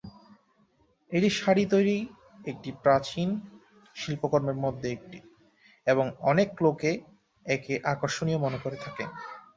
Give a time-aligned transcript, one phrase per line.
[1.11, 1.97] এটি শাড়ি তৈরি
[2.45, 3.29] একটি প্রাচীন
[3.95, 5.19] শিল্পকর্মের মধ্যে একটি
[5.87, 6.77] এবং অনেক লোক
[7.45, 9.09] একে আকর্ষণীয় মনে করে থাকেন।